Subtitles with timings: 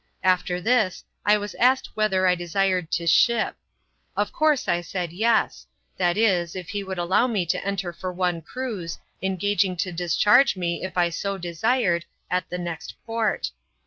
[0.23, 3.55] After this I was asked whether I desired to" ship;"
[4.17, 8.11] of course I said yes; that is, if he would allow me to enter for
[8.11, 13.51] one cruise, engaging to discharge me, if I so desired, at the next port.